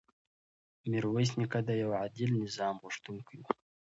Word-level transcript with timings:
میرویس 0.89 1.31
نیکه 1.39 1.59
د 1.67 1.69
یو 1.81 1.89
عادل 1.99 2.31
نظام 2.43 2.75
غوښتونکی 2.83 3.35
و. 3.39 3.43